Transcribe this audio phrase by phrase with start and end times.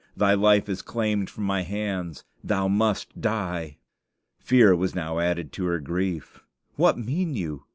[0.17, 3.77] Thy life is claimed from my hands; thou must die!"
[4.39, 6.41] Fear was now added to her grief.
[6.75, 7.65] "What mean you?